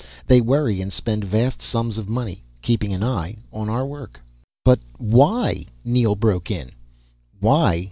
They 0.25 0.41
worry 0.41 0.81
and 0.81 0.91
spend 0.91 1.23
vast 1.23 1.61
sums 1.61 1.99
of 1.99 2.09
money 2.09 2.41
keeping 2.63 2.91
an 2.91 3.03
eye 3.03 3.35
on 3.53 3.69
our 3.69 3.85
work." 3.85 4.19
"But 4.65 4.79
why?" 4.97 5.67
Neel 5.85 6.15
broke 6.15 6.49
in. 6.49 6.71
"Why?" 7.39 7.79